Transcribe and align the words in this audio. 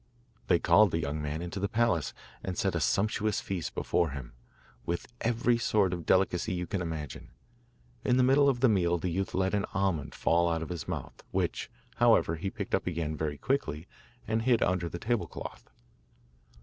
They 0.47 0.57
called 0.57 0.89
the 0.89 0.99
young 0.99 1.21
man 1.21 1.43
into 1.43 1.59
the 1.59 1.69
palace, 1.69 2.11
and 2.43 2.57
set 2.57 2.73
a 2.73 2.79
sumptuous 2.79 3.39
feast 3.39 3.75
before 3.75 4.09
him, 4.09 4.33
with 4.83 5.05
every 5.21 5.59
sort 5.59 5.93
of 5.93 6.07
delicacy 6.07 6.53
you 6.55 6.65
can 6.65 6.81
imagine. 6.81 7.29
In 8.03 8.17
the 8.17 8.23
middle 8.23 8.49
of 8.49 8.61
the 8.61 8.67
meal 8.67 8.97
the 8.97 9.11
youth 9.11 9.35
let 9.35 9.53
an 9.53 9.67
almond 9.75 10.15
fall 10.15 10.49
out 10.49 10.63
of 10.63 10.69
his 10.69 10.87
mouth, 10.87 11.21
which, 11.29 11.69
however, 11.97 12.37
he 12.37 12.49
picked 12.49 12.73
up 12.73 12.87
again 12.87 13.15
very 13.15 13.37
quickly 13.37 13.87
and 14.27 14.41
hid 14.41 14.63
under 14.63 14.89
the 14.89 14.97
table 14.97 15.27
cloth. 15.27 15.69